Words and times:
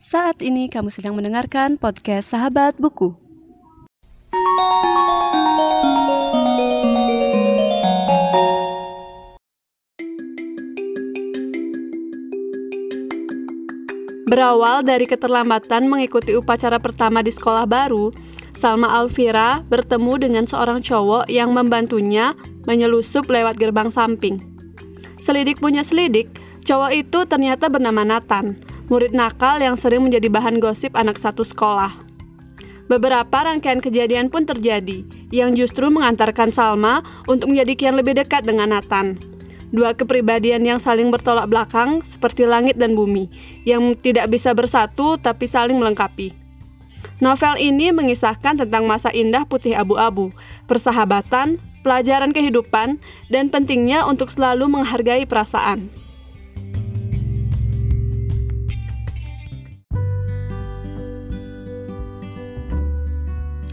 Saat 0.00 0.40
ini 0.40 0.72
kamu 0.72 0.88
sedang 0.88 1.12
mendengarkan 1.12 1.76
podcast 1.76 2.32
Sahabat 2.32 2.72
Buku. 2.80 3.12
Berawal 14.24 14.88
dari 14.88 15.04
keterlambatan 15.04 15.84
mengikuti 15.84 16.32
upacara 16.32 16.80
pertama 16.80 17.20
di 17.20 17.28
sekolah 17.28 17.68
baru, 17.68 18.08
Salma 18.56 18.88
Alvira 18.88 19.60
bertemu 19.68 20.16
dengan 20.16 20.48
seorang 20.48 20.80
cowok 20.80 21.28
yang 21.28 21.52
membantunya 21.52 22.32
menyelusup 22.64 23.28
lewat 23.28 23.60
gerbang 23.60 23.92
samping. 23.92 24.40
Selidik 25.20 25.60
punya 25.60 25.84
selidik, 25.84 26.32
cowok 26.64 26.90
itu 26.96 27.28
ternyata 27.28 27.68
bernama 27.68 28.00
Nathan, 28.00 28.69
murid 28.90 29.14
nakal 29.14 29.62
yang 29.62 29.78
sering 29.78 30.02
menjadi 30.02 30.26
bahan 30.26 30.58
gosip 30.58 30.92
anak 30.98 31.16
satu 31.16 31.46
sekolah. 31.46 31.94
Beberapa 32.90 33.46
rangkaian 33.46 33.78
kejadian 33.78 34.34
pun 34.34 34.42
terjadi, 34.42 35.06
yang 35.30 35.54
justru 35.54 35.86
mengantarkan 35.94 36.50
Salma 36.50 37.06
untuk 37.30 37.54
menjadi 37.54 37.78
kian 37.78 37.94
lebih 37.94 38.18
dekat 38.18 38.42
dengan 38.42 38.74
Nathan. 38.74 39.14
Dua 39.70 39.94
kepribadian 39.94 40.66
yang 40.66 40.82
saling 40.82 41.14
bertolak 41.14 41.46
belakang 41.46 42.02
seperti 42.02 42.42
langit 42.42 42.74
dan 42.74 42.98
bumi, 42.98 43.30
yang 43.62 43.94
tidak 43.94 44.26
bisa 44.34 44.50
bersatu 44.50 45.14
tapi 45.22 45.46
saling 45.46 45.78
melengkapi. 45.78 46.34
Novel 47.22 47.62
ini 47.62 47.94
mengisahkan 47.94 48.66
tentang 48.66 48.90
masa 48.90 49.14
indah 49.14 49.46
putih 49.46 49.78
abu-abu, 49.78 50.34
persahabatan, 50.66 51.62
pelajaran 51.86 52.34
kehidupan, 52.34 52.98
dan 53.30 53.54
pentingnya 53.54 54.02
untuk 54.02 54.34
selalu 54.34 54.66
menghargai 54.66 55.30
perasaan. 55.30 55.86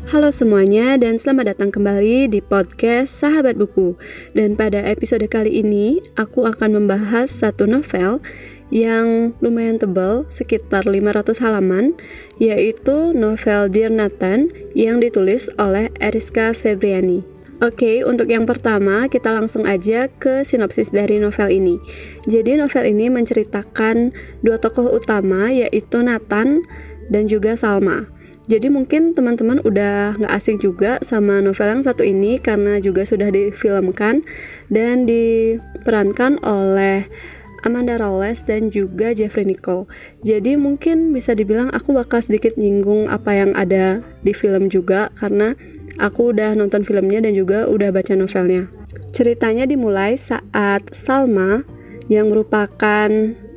Halo 0.08 0.32
semuanya 0.32 0.96
dan 0.96 1.20
selamat 1.20 1.52
datang 1.52 1.68
kembali 1.68 2.32
di 2.32 2.40
podcast 2.40 3.12
Sahabat 3.12 3.60
Buku. 3.60 3.92
Dan 4.32 4.56
pada 4.56 4.80
episode 4.80 5.28
kali 5.28 5.60
ini 5.60 6.00
aku 6.16 6.48
akan 6.48 6.80
membahas 6.80 7.28
satu 7.28 7.68
novel 7.68 8.24
yang 8.72 9.36
lumayan 9.44 9.76
tebal, 9.76 10.24
sekitar 10.32 10.88
500 10.88 11.44
halaman, 11.44 11.92
yaitu 12.40 13.12
novel 13.12 13.68
Dear 13.68 13.92
Nathan 13.92 14.48
yang 14.80 15.04
ditulis 15.04 15.52
oleh 15.60 15.92
Eriska 16.00 16.56
Febriani. 16.56 17.28
Oke, 17.60 18.08
untuk 18.08 18.32
yang 18.32 18.48
pertama 18.48 19.12
kita 19.12 19.36
langsung 19.36 19.68
aja 19.68 20.08
ke 20.08 20.48
sinopsis 20.48 20.88
dari 20.88 21.20
novel 21.20 21.52
ini. 21.52 21.76
Jadi 22.32 22.56
novel 22.56 22.96
ini 22.96 23.12
menceritakan 23.12 24.16
dua 24.40 24.56
tokoh 24.56 24.88
utama 24.88 25.52
yaitu 25.52 26.00
Nathan 26.00 26.64
dan 27.12 27.28
juga 27.28 27.60
Salma. 27.60 28.08
Jadi 28.48 28.72
mungkin 28.72 29.12
teman-teman 29.12 29.59
udah 29.67 30.16
nggak 30.16 30.34
asing 30.34 30.56
juga 30.56 31.03
sama 31.03 31.44
novel 31.44 31.67
yang 31.67 31.84
satu 31.84 32.00
ini 32.00 32.40
karena 32.40 32.80
juga 32.80 33.04
sudah 33.04 33.28
difilmkan 33.28 34.23
dan 34.72 35.04
diperankan 35.04 36.39
oleh 36.48 37.04
Amanda 37.67 38.00
Rawles 38.00 38.48
dan 38.48 38.72
juga 38.72 39.12
Jeffrey 39.12 39.44
Nicole. 39.44 39.84
Jadi 40.23 40.56
mungkin 40.56 41.12
bisa 41.12 41.36
dibilang 41.36 41.67
aku 41.76 41.92
bakal 41.92 42.23
sedikit 42.23 42.56
nyinggung 42.56 43.12
apa 43.12 43.36
yang 43.36 43.52
ada 43.52 44.00
di 44.23 44.31
film 44.31 44.72
juga 44.72 45.11
karena 45.20 45.52
aku 46.00 46.32
udah 46.32 46.56
nonton 46.56 46.88
filmnya 46.88 47.28
dan 47.28 47.36
juga 47.36 47.67
udah 47.67 47.92
baca 47.92 48.16
novelnya. 48.16 48.72
Ceritanya 49.11 49.67
dimulai 49.67 50.16
saat 50.16 50.88
Salma 50.95 51.67
yang 52.08 52.32
merupakan 52.32 53.09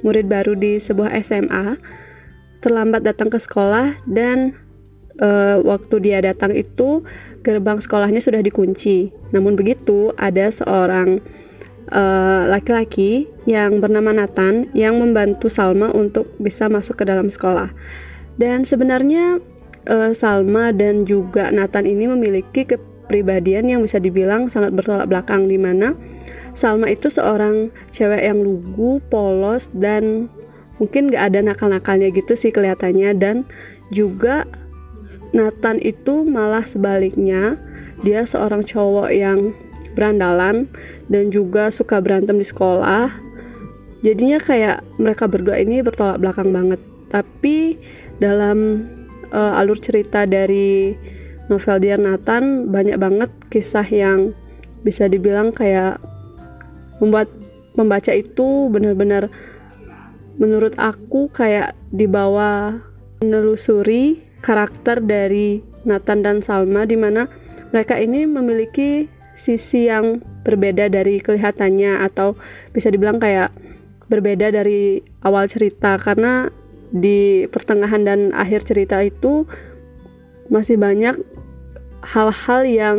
murid 0.03 0.27
baru 0.27 0.59
di 0.59 0.83
sebuah 0.83 1.15
SMA 1.23 1.79
terlambat 2.59 3.07
datang 3.07 3.31
ke 3.31 3.39
sekolah 3.39 3.95
dan 4.11 4.59
uh, 5.19 5.59
waktu 5.67 5.99
dia 5.99 6.23
datang 6.23 6.55
itu 6.55 7.03
gerbang 7.43 7.81
sekolahnya 7.81 8.23
sudah 8.23 8.45
dikunci. 8.45 9.11
Namun 9.33 9.57
begitu, 9.57 10.13
ada 10.21 10.53
seorang 10.53 11.25
eh, 11.89 12.43
laki-laki 12.53 13.25
uh, 13.25 13.49
yang 13.49 13.81
bernama 13.81 14.13
Nathan 14.13 14.69
yang 14.77 15.01
membantu 15.01 15.49
Salma 15.49 15.89
untuk 15.91 16.29
bisa 16.37 16.69
masuk 16.69 17.01
ke 17.01 17.05
dalam 17.09 17.33
sekolah. 17.33 17.73
Dan 18.37 18.69
sebenarnya 18.69 19.41
uh, 19.89 20.13
Salma 20.13 20.77
dan 20.77 21.09
juga 21.09 21.49
Nathan 21.49 21.89
ini 21.89 22.13
memiliki 22.13 22.69
kepribadian 22.69 23.73
yang 23.73 23.81
bisa 23.81 23.97
dibilang 23.97 24.53
sangat 24.53 24.77
bertolak 24.77 25.09
belakang 25.09 25.49
di 25.49 25.57
mana 25.57 25.97
Salma 26.53 26.93
itu 26.93 27.09
seorang 27.09 27.73
cewek 27.89 28.21
yang 28.21 28.43
lugu, 28.43 29.01
polos 29.09 29.73
dan 29.73 30.29
mungkin 30.77 31.13
gak 31.13 31.33
ada 31.33 31.41
nakal-nakalnya 31.45 32.13
gitu 32.13 32.37
sih 32.37 32.53
kelihatannya 32.53 33.17
dan 33.17 33.49
juga 33.93 34.49
Nathan 35.31 35.79
itu 35.83 36.27
malah 36.27 36.67
sebaliknya. 36.67 37.55
Dia 38.03 38.25
seorang 38.25 38.65
cowok 38.65 39.09
yang 39.13 39.53
berandalan 39.95 40.71
dan 41.11 41.29
juga 41.29 41.69
suka 41.69 42.01
berantem 42.01 42.39
di 42.39 42.47
sekolah. 42.47 43.13
Jadinya 44.01 44.41
kayak 44.41 44.81
mereka 44.97 45.29
berdua 45.29 45.61
ini 45.61 45.85
bertolak 45.85 46.19
belakang 46.19 46.51
banget. 46.51 46.81
Tapi 47.13 47.77
dalam 48.23 48.89
uh, 49.35 49.59
alur 49.61 49.77
cerita 49.77 50.25
dari 50.25 50.95
novel 51.51 51.83
Dear 51.83 52.01
Nathan 52.01 52.71
banyak 52.71 52.97
banget 52.97 53.31
kisah 53.51 53.85
yang 53.85 54.33
bisa 54.81 55.11
dibilang 55.11 55.53
kayak 55.53 56.01
membuat 57.03 57.29
membaca 57.77 58.13
itu 58.15 58.71
benar-benar 58.73 59.29
menurut 60.41 60.73
aku 60.81 61.29
kayak 61.29 61.77
dibawa 61.93 62.81
menelusuri 63.21 64.30
karakter 64.41 65.01
dari 65.05 65.61
Nathan 65.85 66.21
dan 66.25 66.39
Salma 66.45 66.85
di 66.85 66.97
mana 66.97 67.29
mereka 67.73 67.97
ini 67.97 68.27
memiliki 68.27 69.07
sisi 69.41 69.89
yang 69.89 70.21
berbeda 70.45 70.93
dari 70.93 71.17
kelihatannya 71.23 72.05
atau 72.05 72.37
bisa 72.77 72.93
dibilang 72.93 73.17
kayak 73.17 73.49
berbeda 74.13 74.53
dari 74.53 75.01
awal 75.25 75.49
cerita 75.49 75.97
karena 75.97 76.53
di 76.91 77.47
pertengahan 77.47 78.03
dan 78.03 78.21
akhir 78.35 78.67
cerita 78.67 78.99
itu 79.01 79.47
masih 80.51 80.77
banyak 80.77 81.15
hal-hal 82.03 82.67
yang 82.67 82.99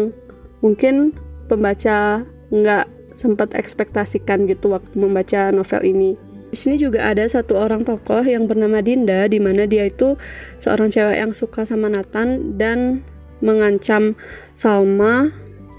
mungkin 0.64 1.12
pembaca 1.52 2.24
nggak 2.50 2.88
sempat 3.20 3.52
ekspektasikan 3.54 4.48
gitu 4.48 4.72
waktu 4.72 4.96
membaca 4.96 5.52
novel 5.52 5.84
ini. 5.84 6.16
Di 6.52 6.60
sini 6.60 6.76
juga 6.76 7.08
ada 7.08 7.24
satu 7.24 7.56
orang 7.56 7.88
tokoh 7.88 8.28
yang 8.28 8.44
bernama 8.44 8.84
Dinda, 8.84 9.24
di 9.32 9.40
mana 9.40 9.64
dia 9.64 9.88
itu 9.88 10.20
seorang 10.60 10.92
cewek 10.92 11.16
yang 11.16 11.32
suka 11.32 11.64
sama 11.64 11.88
Nathan 11.88 12.60
dan 12.60 13.00
mengancam 13.40 14.20
Salma 14.52 15.32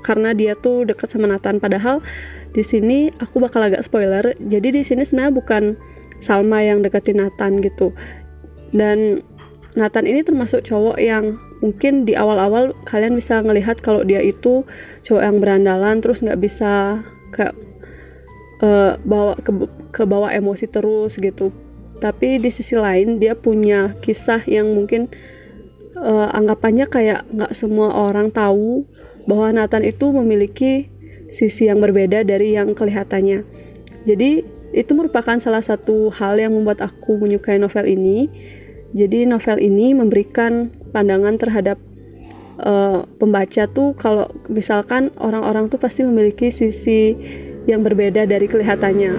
karena 0.02 0.32
dia 0.32 0.56
tuh 0.56 0.88
deket 0.88 1.12
sama 1.12 1.28
Nathan. 1.28 1.60
Padahal 1.60 2.00
di 2.56 2.64
sini 2.64 3.12
aku 3.20 3.44
bakal 3.44 3.68
agak 3.68 3.84
spoiler. 3.84 4.32
Jadi 4.40 4.72
di 4.72 4.82
sini 4.82 5.04
sebenarnya 5.04 5.32
bukan 5.36 5.62
Salma 6.24 6.64
yang 6.64 6.80
deketin 6.80 7.20
Nathan 7.20 7.60
gitu. 7.60 7.92
Dan 8.72 9.20
Nathan 9.76 10.04
ini 10.04 10.20
termasuk 10.24 10.64
cowok 10.64 10.96
yang 11.00 11.36
mungkin 11.64 12.04
di 12.04 12.12
awal-awal 12.12 12.76
kalian 12.84 13.16
bisa 13.16 13.40
ngelihat 13.40 13.80
kalau 13.80 14.04
dia 14.04 14.20
itu 14.20 14.66
cowok 15.06 15.22
yang 15.22 15.36
berandalan 15.40 16.00
terus 16.00 16.20
nggak 16.20 16.40
bisa 16.42 17.00
kayak 17.32 17.56
uh, 18.62 18.96
bawa 19.02 19.36
ke 19.42 19.50
ke 19.92 20.02
bawah 20.06 20.30
emosi 20.30 20.70
terus 20.70 21.18
gitu. 21.18 21.50
Tapi 21.98 22.42
di 22.42 22.50
sisi 22.50 22.74
lain 22.74 23.22
dia 23.22 23.36
punya 23.36 23.94
kisah 24.02 24.42
yang 24.46 24.72
mungkin 24.74 25.10
uh, 25.98 26.32
anggapannya 26.34 26.86
kayak 26.88 27.28
nggak 27.30 27.52
semua 27.54 27.94
orang 27.94 28.30
tahu 28.32 28.86
bahwa 29.26 29.54
Nathan 29.54 29.86
itu 29.86 30.10
memiliki 30.10 30.90
sisi 31.30 31.70
yang 31.70 31.78
berbeda 31.78 32.26
dari 32.26 32.58
yang 32.58 32.74
kelihatannya. 32.74 33.46
Jadi 34.02 34.30
itu 34.72 34.92
merupakan 34.96 35.36
salah 35.38 35.62
satu 35.62 36.08
hal 36.10 36.40
yang 36.40 36.56
membuat 36.56 36.82
aku 36.82 37.20
menyukai 37.20 37.60
novel 37.60 37.86
ini. 37.86 38.26
Jadi 38.92 39.24
novel 39.24 39.56
ini 39.62 39.96
memberikan 39.96 40.68
pandangan 40.92 41.40
terhadap 41.40 41.80
uh, 42.60 43.08
pembaca 43.16 43.64
tuh 43.70 43.96
kalau 43.96 44.28
misalkan 44.52 45.08
orang-orang 45.16 45.72
tuh 45.72 45.80
pasti 45.80 46.04
memiliki 46.04 46.52
sisi 46.52 47.16
yang 47.66 47.82
berbeda 47.86 48.26
dari 48.26 48.46
kelihatannya. 48.48 49.12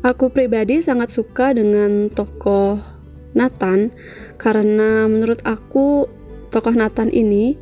Aku 0.00 0.32
pribadi 0.32 0.80
sangat 0.80 1.12
suka 1.12 1.52
dengan 1.52 2.08
tokoh 2.08 2.80
Nathan 3.36 3.92
karena 4.40 5.04
menurut 5.06 5.44
aku 5.44 6.08
tokoh 6.48 6.72
Nathan 6.72 7.12
ini 7.12 7.54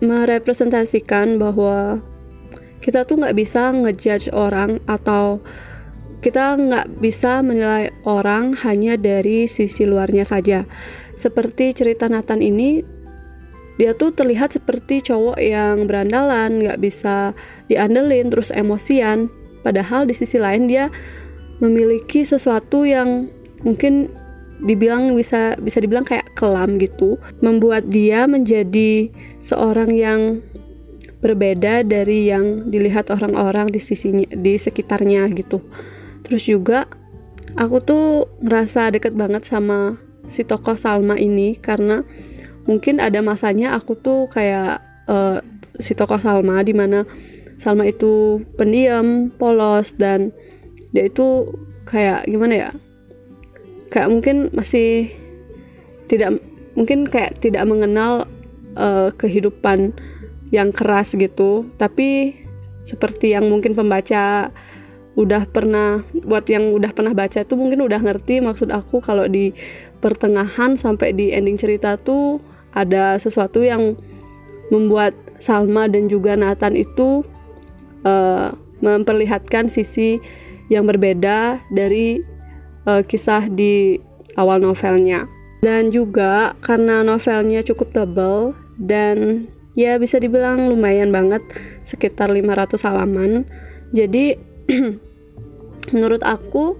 merepresentasikan 0.00 1.36
bahwa 1.36 2.00
kita 2.80 3.04
tuh 3.04 3.20
nggak 3.20 3.36
bisa 3.36 3.72
ngejudge 3.72 4.32
orang 4.32 4.80
atau 4.88 5.40
kita 6.24 6.56
nggak 6.56 6.96
bisa 6.98 7.44
menilai 7.44 7.92
orang 8.08 8.56
hanya 8.64 8.96
dari 8.96 9.46
sisi 9.46 9.84
luarnya 9.84 10.24
saja. 10.24 10.64
Seperti 11.16 11.72
cerita 11.76 12.08
Nathan 12.08 12.40
ini 12.44 12.95
dia 13.76 13.92
tuh 13.92 14.12
terlihat 14.12 14.56
seperti 14.56 15.04
cowok 15.04 15.36
yang 15.36 15.84
berandalan, 15.84 16.64
nggak 16.64 16.80
bisa 16.80 17.36
diandelin, 17.68 18.32
terus 18.32 18.48
emosian. 18.52 19.28
Padahal 19.60 20.08
di 20.08 20.14
sisi 20.16 20.40
lain 20.40 20.64
dia 20.64 20.88
memiliki 21.60 22.24
sesuatu 22.24 22.84
yang 22.84 23.28
mungkin 23.64 24.12
dibilang 24.64 25.12
bisa 25.12 25.56
bisa 25.60 25.84
dibilang 25.84 26.08
kayak 26.08 26.32
kelam 26.32 26.80
gitu 26.80 27.20
membuat 27.44 27.92
dia 27.92 28.24
menjadi 28.24 29.12
seorang 29.44 29.92
yang 29.92 30.40
berbeda 31.20 31.84
dari 31.84 32.32
yang 32.32 32.72
dilihat 32.72 33.12
orang-orang 33.12 33.68
di 33.68 33.80
sisinya 33.80 34.24
di 34.32 34.56
sekitarnya 34.56 35.28
gitu 35.36 35.60
terus 36.24 36.48
juga 36.48 36.88
aku 37.60 37.76
tuh 37.84 38.06
ngerasa 38.40 38.96
deket 38.96 39.12
banget 39.12 39.44
sama 39.44 40.00
si 40.32 40.40
tokoh 40.40 40.76
Salma 40.76 41.20
ini 41.20 41.56
karena 41.60 42.00
mungkin 42.66 42.98
ada 42.98 43.22
masanya 43.22 43.78
aku 43.78 43.94
tuh 43.98 44.26
kayak 44.30 44.82
uh, 45.06 45.38
si 45.78 45.94
tokoh 45.94 46.18
Salma 46.18 46.62
di 46.66 46.74
mana 46.74 47.06
Salma 47.56 47.88
itu 47.88 48.44
pendiam, 48.60 49.32
polos 49.40 49.96
dan 49.96 50.28
dia 50.92 51.08
itu 51.08 51.48
kayak 51.88 52.28
gimana 52.28 52.54
ya? 52.54 52.70
Kayak 53.88 54.12
mungkin 54.12 54.36
masih 54.52 55.08
tidak 56.10 56.36
mungkin 56.76 57.08
kayak 57.08 57.40
tidak 57.40 57.64
mengenal 57.64 58.28
uh, 58.76 59.08
kehidupan 59.16 59.96
yang 60.52 60.68
keras 60.70 61.16
gitu, 61.16 61.64
tapi 61.80 62.36
seperti 62.84 63.32
yang 63.32 63.48
mungkin 63.48 63.72
pembaca 63.72 64.52
udah 65.16 65.48
pernah 65.48 66.04
buat 66.28 66.44
yang 66.46 66.76
udah 66.76 66.92
pernah 66.92 67.16
baca 67.16 67.40
tuh 67.40 67.56
mungkin 67.56 67.80
udah 67.88 68.04
ngerti 68.04 68.44
maksud 68.44 68.68
aku 68.68 69.00
kalau 69.00 69.24
di 69.24 69.56
pertengahan 70.04 70.76
sampai 70.76 71.16
di 71.16 71.32
ending 71.32 71.56
cerita 71.56 71.96
tuh 71.96 72.36
ada 72.76 73.16
sesuatu 73.16 73.64
yang 73.64 73.96
membuat 74.68 75.16
Salma 75.40 75.88
dan 75.88 76.08
juga 76.12 76.36
Nathan 76.36 76.76
itu 76.76 77.24
uh, 78.04 78.52
memperlihatkan 78.84 79.72
sisi 79.72 80.20
yang 80.68 80.84
berbeda 80.84 81.60
dari 81.72 82.20
uh, 82.84 83.00
kisah 83.04 83.48
di 83.48 84.00
awal 84.36 84.60
novelnya. 84.60 85.24
Dan 85.64 85.90
juga 85.90 86.54
karena 86.60 87.00
novelnya 87.02 87.64
cukup 87.64 87.90
tebal 87.90 88.52
dan 88.76 89.48
ya 89.76 89.96
bisa 89.96 90.20
dibilang 90.20 90.68
lumayan 90.68 91.10
banget 91.10 91.42
sekitar 91.82 92.28
500 92.28 92.76
halaman. 92.86 93.48
Jadi 93.92 94.36
menurut 95.94 96.22
aku 96.22 96.76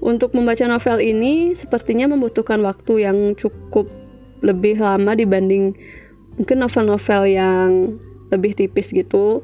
untuk 0.00 0.36
membaca 0.36 0.64
novel 0.68 1.02
ini 1.02 1.56
sepertinya 1.56 2.06
membutuhkan 2.06 2.62
waktu 2.62 3.08
yang 3.08 3.34
cukup 3.34 3.88
lebih 4.46 4.78
lama 4.78 5.18
dibanding 5.18 5.74
mungkin 6.38 6.62
novel-novel 6.62 7.22
yang 7.26 7.70
lebih 8.30 8.54
tipis 8.54 8.94
gitu. 8.94 9.42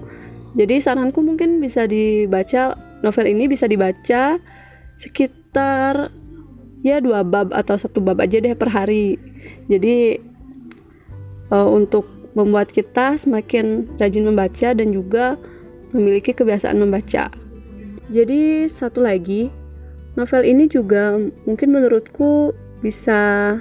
Jadi 0.55 0.79
saranku 0.79 1.25
mungkin 1.25 1.59
bisa 1.59 1.89
dibaca 1.89 2.77
novel 3.03 3.27
ini 3.27 3.49
bisa 3.49 3.67
dibaca 3.67 4.37
sekitar 5.01 6.13
ya 6.85 7.01
dua 7.01 7.25
bab 7.25 7.51
atau 7.57 7.75
satu 7.75 7.99
bab 8.05 8.21
aja 8.23 8.39
deh 8.39 8.55
per 8.55 8.71
hari. 8.71 9.17
Jadi 9.67 10.21
uh, 11.51 11.69
untuk 11.69 12.07
membuat 12.33 12.73
kita 12.73 13.17
semakin 13.17 13.89
rajin 14.01 14.25
membaca 14.25 14.73
dan 14.73 14.89
juga 14.93 15.37
memiliki 15.93 16.33
kebiasaan 16.33 16.81
membaca. 16.81 17.29
Jadi 18.13 18.69
satu 18.69 19.05
lagi, 19.05 19.49
novel 20.17 20.43
ini 20.45 20.69
juga 20.69 21.17
mungkin 21.49 21.73
menurutku 21.73 22.53
bisa 22.85 23.57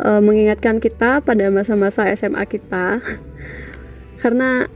uh, 0.00 0.22
mengingatkan 0.22 0.78
kita 0.78 1.20
pada 1.22 1.50
masa-masa 1.50 2.08
SMA 2.14 2.42
kita. 2.46 3.02
Karena 4.22 4.66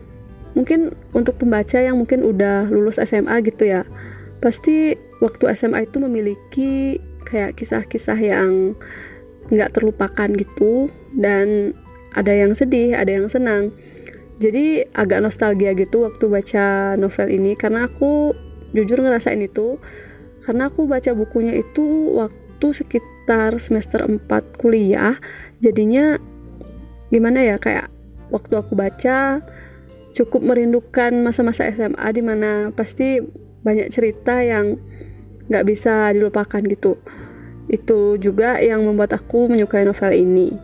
mungkin 0.54 0.92
untuk 1.16 1.40
pembaca 1.40 1.80
yang 1.80 1.98
mungkin 1.98 2.22
udah 2.22 2.68
lulus 2.68 3.00
SMA 3.02 3.42
gitu 3.46 3.66
ya, 3.66 3.82
pasti 4.44 4.94
waktu 5.22 5.54
SMA 5.54 5.88
itu 5.88 5.98
memiliki 6.02 6.72
kayak 7.26 7.56
kisah-kisah 7.58 8.18
yang 8.18 8.74
nggak 9.50 9.74
terlupakan 9.74 10.28
gitu 10.34 10.90
dan 11.18 11.74
ada 12.12 12.30
yang 12.30 12.52
sedih, 12.52 12.94
ada 12.94 13.10
yang 13.10 13.26
senang. 13.30 13.72
Jadi 14.42 14.86
agak 14.98 15.22
nostalgia 15.22 15.72
gitu 15.78 16.02
waktu 16.02 16.26
baca 16.26 16.98
novel 16.98 17.28
ini 17.30 17.54
karena 17.54 17.86
aku 17.86 18.34
jujur 18.74 18.98
ngerasain 18.98 19.38
itu 19.38 19.78
karena 20.42 20.66
aku 20.66 20.90
baca 20.90 21.14
bukunya 21.14 21.62
itu 21.62 22.10
waktu 22.18 22.41
sekitar 22.70 23.58
semester 23.58 24.06
4 24.06 24.22
kuliah 24.62 25.18
jadinya 25.58 26.22
gimana 27.10 27.42
ya 27.42 27.58
kayak 27.58 27.90
waktu 28.30 28.54
aku 28.54 28.78
baca 28.78 29.42
cukup 30.14 30.40
merindukan 30.46 31.10
masa-masa 31.26 31.66
SMA 31.74 32.06
di 32.14 32.22
mana 32.22 32.70
pasti 32.70 33.18
banyak 33.66 33.90
cerita 33.90 34.38
yang 34.38 34.78
nggak 35.50 35.66
bisa 35.66 36.14
dilupakan 36.14 36.62
gitu 36.62 36.94
itu 37.66 38.20
juga 38.22 38.62
yang 38.62 38.86
membuat 38.86 39.18
aku 39.18 39.50
menyukai 39.50 39.82
novel 39.82 40.14
ini 40.14 40.54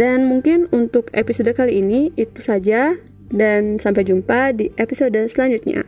dan 0.00 0.24
mungkin 0.24 0.64
untuk 0.72 1.12
episode 1.12 1.52
kali 1.52 1.84
ini 1.84 2.08
itu 2.16 2.40
saja 2.40 2.96
dan 3.30 3.76
sampai 3.76 4.08
jumpa 4.08 4.56
di 4.56 4.72
episode 4.80 5.20
selanjutnya. 5.28 5.84